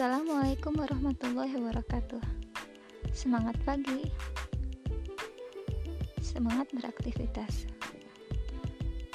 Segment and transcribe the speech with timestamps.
[0.00, 2.24] Assalamualaikum warahmatullahi wabarakatuh.
[3.12, 4.08] Semangat pagi,
[6.24, 7.68] semangat beraktivitas.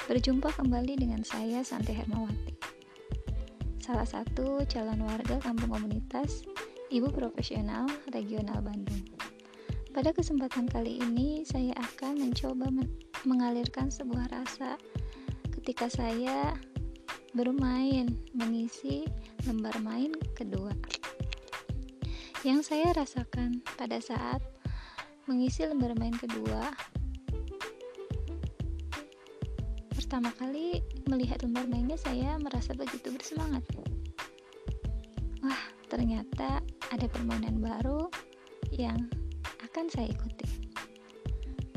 [0.06, 2.54] Berjumpa kembali dengan saya Santi Hermawati,
[3.82, 6.46] salah satu calon warga kampung komunitas
[6.94, 9.10] Ibu Profesional Regional Bandung.
[9.90, 12.86] Pada kesempatan kali ini, saya akan mencoba men
[13.26, 14.78] mengalirkan sebuah rasa
[15.50, 16.54] ketika saya
[17.36, 19.04] bermain mengisi
[19.44, 20.72] lembar main kedua.
[22.40, 24.40] Yang saya rasakan pada saat
[25.28, 26.72] mengisi lembar main kedua,
[29.92, 30.80] pertama kali
[31.12, 33.60] melihat lembar mainnya saya merasa begitu bersemangat.
[35.44, 35.62] Wah,
[35.92, 38.08] ternyata ada permainan baru
[38.72, 38.96] yang
[39.60, 40.48] akan saya ikuti.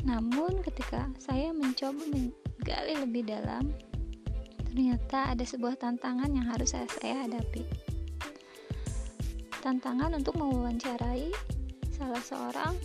[0.08, 3.89] Namun ketika saya mencoba menggali lebih dalam
[4.70, 7.66] ternyata ada sebuah tantangan yang harus saya, saya hadapi.
[9.58, 11.34] Tantangan untuk mewawancarai
[11.90, 12.78] salah seorang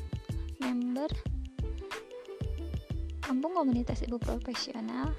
[0.57, 1.07] member
[3.21, 5.13] kampung komunitas ibu profesional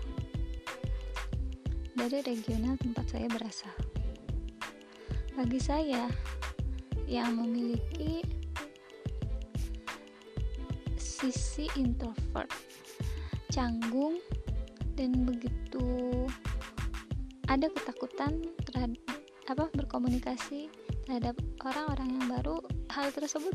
[1.95, 3.73] dari regional tempat saya berasal.
[5.39, 6.11] Bagi saya
[7.07, 8.27] yang memiliki
[10.99, 12.51] sisi introvert,
[13.55, 14.19] canggung,
[14.97, 16.25] dan begitu
[17.47, 18.99] ada ketakutan terhadap
[19.47, 20.67] apa berkomunikasi
[21.07, 22.59] terhadap orang-orang yang baru.
[22.91, 23.55] Hal tersebut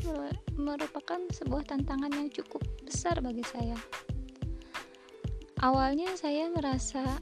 [0.56, 3.76] merupakan sebuah tantangan yang cukup besar bagi saya.
[5.60, 7.20] Awalnya saya merasa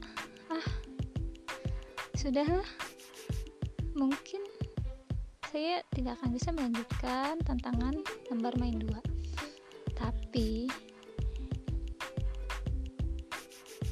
[0.49, 0.67] ah
[2.15, 2.65] sudahlah
[3.93, 4.41] mungkin
[5.51, 7.95] saya tidak akan bisa melanjutkan tantangan
[8.31, 9.03] lembar main dua.
[9.99, 10.71] Tapi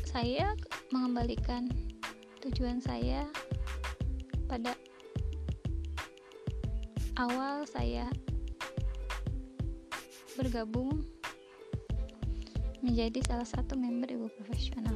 [0.08, 0.56] saya
[0.90, 1.68] mengembalikan
[2.40, 3.28] tujuan saya
[4.48, 4.72] pada
[7.20, 8.08] awal saya
[10.40, 11.04] bergabung
[12.80, 14.96] menjadi salah satu member ibu profesional.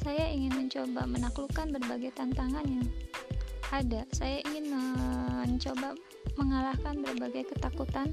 [0.00, 2.88] Saya ingin mencoba menaklukkan berbagai tantangan yang
[3.68, 4.08] ada.
[4.16, 5.92] Saya ingin mencoba
[6.40, 8.08] mengalahkan berbagai ketakutan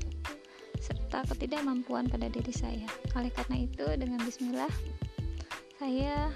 [0.84, 2.86] serta ketidakmampuan pada diri saya.
[3.16, 4.70] Oleh karena itu, dengan bismillah,
[5.80, 6.28] saya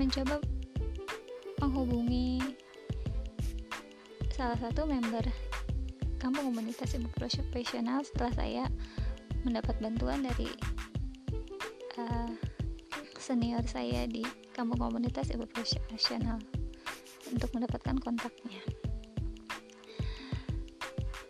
[0.00, 0.40] mencoba
[1.60, 2.40] menghubungi
[4.32, 5.28] salah satu member
[6.16, 8.64] kampung komunitas ibu profesional setelah saya
[9.44, 10.48] mendapat bantuan dari
[12.00, 12.32] uh,
[13.20, 14.24] senior saya di
[14.56, 16.40] kampung komunitas ibu profesional
[17.28, 18.64] untuk mendapatkan kontaknya.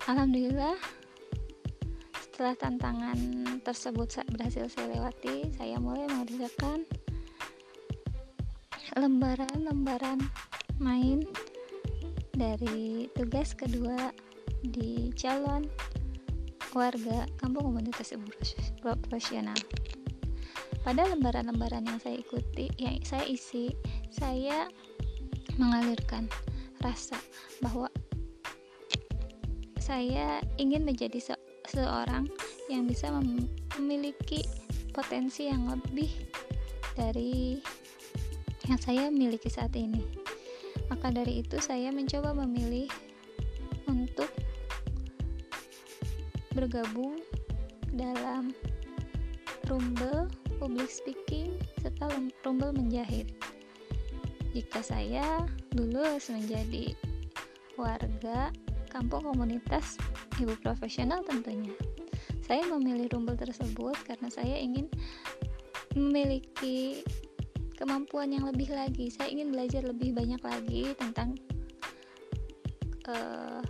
[0.07, 0.79] Alhamdulillah
[2.23, 3.19] setelah tantangan
[3.67, 6.87] tersebut berhasil saya lewati, saya mulai mengerjakan
[8.99, 10.19] lembaran-lembaran
[10.83, 11.23] main
[12.35, 14.11] dari tugas kedua
[14.67, 15.69] di calon
[16.75, 18.27] warga kampung komunitas ibu
[18.83, 19.59] profesional.
[20.81, 23.75] Pada lembaran-lembaran yang saya ikuti, yang saya isi,
[24.09, 24.65] saya
[25.61, 26.25] mengalirkan
[26.81, 27.21] rasa
[27.61, 27.93] bahwa
[29.77, 31.35] saya ingin menjadi se
[31.69, 32.27] seorang
[32.73, 33.13] yang bisa
[33.77, 34.43] memiliki
[34.91, 36.11] potensi yang lebih
[36.97, 37.61] dari
[38.71, 40.07] yang saya miliki saat ini.
[40.87, 42.87] Maka dari itu saya mencoba memilih
[43.91, 44.31] untuk
[46.55, 47.19] bergabung
[47.91, 48.55] dalam
[49.67, 50.31] Rumble
[50.63, 52.15] Public Speaking serta
[52.47, 53.35] Rumble Menjahit.
[54.55, 56.95] Jika saya lulus menjadi
[57.75, 58.55] warga
[58.91, 59.99] kampung komunitas
[60.39, 61.75] ibu profesional tentunya.
[62.47, 64.91] Saya memilih Rumble tersebut karena saya ingin
[65.95, 67.03] memiliki
[67.81, 69.09] kemampuan yang lebih lagi.
[69.09, 71.33] Saya ingin belajar lebih banyak lagi tentang
[73.09, 73.65] uh,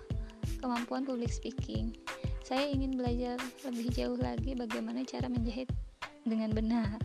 [0.58, 1.94] kemampuan public speaking.
[2.42, 5.70] Saya ingin belajar lebih jauh lagi bagaimana cara menjahit
[6.26, 6.98] dengan benar.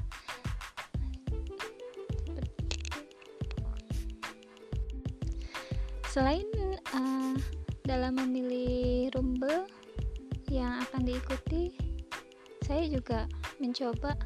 [6.09, 6.47] Selain
[6.97, 7.37] uh,
[7.85, 9.69] dalam memilih rumble
[10.49, 11.75] yang akan diikuti
[12.65, 13.29] saya juga
[13.61, 14.17] mencoba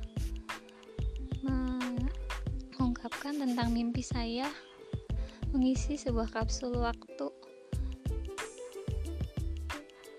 [3.00, 4.52] mengungkapkan tentang mimpi saya
[5.56, 7.32] mengisi sebuah kapsul waktu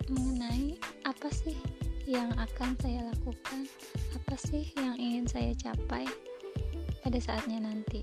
[0.08, 1.60] mengenai apa sih
[2.08, 3.68] yang akan saya lakukan,
[4.16, 6.08] apa sih yang ingin saya capai
[7.04, 8.00] pada saatnya nanti.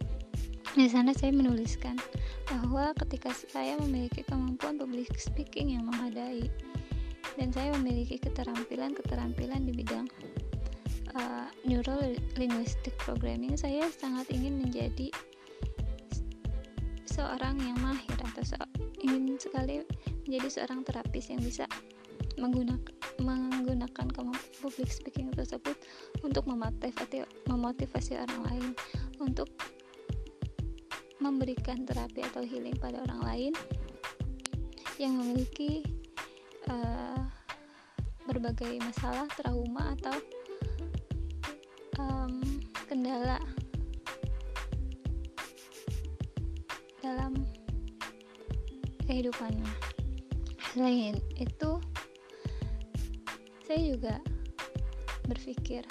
[0.77, 1.97] Di sana saya menuliskan
[2.45, 6.53] bahwa ketika saya memiliki kemampuan public speaking yang memadai
[7.33, 10.05] dan saya memiliki keterampilan-keterampilan di bidang
[11.17, 11.97] uh, Neuro
[12.37, 15.09] Linguistic Programming saya sangat ingin menjadi
[17.09, 18.55] seorang yang mahir atau se
[19.01, 19.81] ingin sekali
[20.29, 21.65] menjadi seorang terapis yang bisa
[22.37, 25.73] menggunakan menggunakan kemampuan public speaking tersebut
[26.21, 28.65] untuk memotivasi memotivasi orang lain
[29.17, 29.49] untuk
[31.17, 33.53] memberikan terapi atau healing pada orang lain
[35.01, 35.81] yang memiliki
[36.69, 37.21] uh,
[38.29, 40.13] berbagai masalah trauma atau
[41.97, 42.41] um,
[42.85, 43.41] kendala
[47.01, 47.33] dalam
[49.05, 49.69] kehidupannya.
[50.73, 51.71] Selain itu,
[53.65, 54.15] saya juga
[55.27, 55.83] berpikir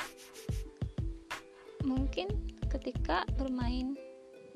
[1.84, 2.32] mungkin
[2.72, 3.94] ketika bermain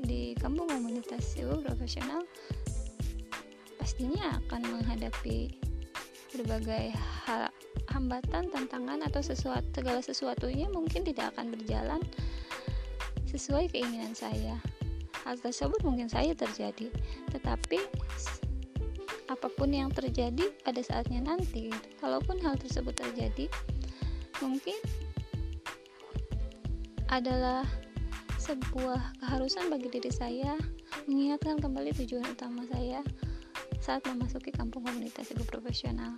[0.00, 2.24] di kampung komunitas profesional
[3.76, 5.52] pastinya akan menghadapi
[6.30, 6.94] berbagai
[7.26, 7.50] hal
[7.90, 12.00] hambatan, tantangan atau sesuatu segala sesuatunya mungkin tidak akan berjalan
[13.26, 14.58] sesuai keinginan saya.
[15.26, 16.88] Hal tersebut mungkin saya terjadi,
[17.30, 17.78] tetapi
[19.30, 21.70] apa pun yang terjadi pada saatnya nanti
[22.02, 23.46] kalaupun hal tersebut terjadi
[24.42, 24.74] mungkin
[27.06, 27.62] adalah
[28.42, 30.58] sebuah keharusan bagi diri saya
[31.06, 33.06] mengingatkan kembali tujuan utama saya
[33.80, 36.12] saat memasuki kampung komunitas ibu profesional.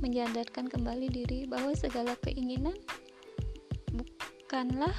[0.00, 2.76] Menyadarkan kembali diri bahwa segala keinginan
[3.92, 4.92] bukanlah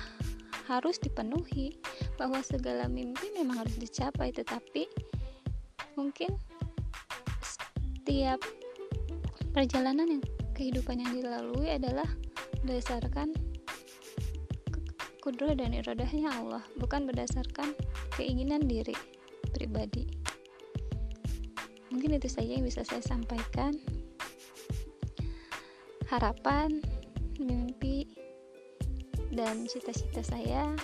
[0.69, 1.77] harus dipenuhi
[2.17, 4.89] bahwa segala mimpi memang harus dicapai tetapi
[5.95, 6.35] mungkin
[7.41, 8.41] setiap
[9.55, 10.23] perjalanan yang
[10.57, 12.09] kehidupan yang dilalui adalah
[12.65, 13.31] berdasarkan
[15.23, 17.71] kudro dan irodahnya Allah bukan berdasarkan
[18.19, 18.95] keinginan diri
[19.55, 20.16] pribadi
[21.97, 23.73] mungkin itu saja yang bisa saya sampaikan
[26.13, 26.77] harapan
[27.41, 28.05] mimpi
[29.33, 30.77] dan cita-cita saya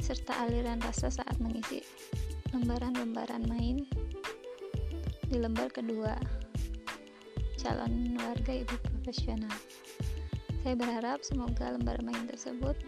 [0.00, 1.84] serta aliran rasa saat mengisi
[2.56, 3.84] lembaran-lembaran main
[5.28, 6.16] di lembar kedua
[7.60, 9.52] calon warga ibu profesional.
[10.64, 12.80] Saya berharap semoga lembar main tersebut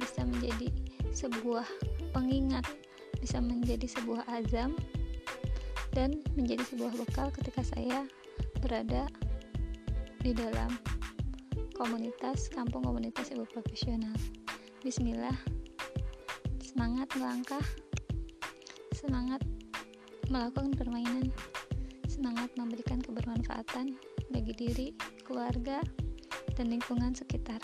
[0.00, 0.72] bisa menjadi
[1.12, 1.68] sebuah
[2.16, 2.64] pengingat,
[3.20, 4.72] bisa menjadi sebuah azam
[5.94, 8.04] dan menjadi sebuah bekal ketika saya
[8.58, 9.06] berada
[10.20, 10.74] di dalam
[11.78, 14.14] komunitas kampung komunitas ibu profesional.
[14.82, 15.38] Bismillah,
[16.60, 17.64] semangat melangkah,
[18.92, 19.40] semangat
[20.28, 21.30] melakukan permainan
[22.14, 23.98] semangat memberikan kebermanfaatan
[24.30, 24.88] bagi diri,
[25.26, 25.82] keluarga,
[26.54, 27.58] dan lingkungan sekitar.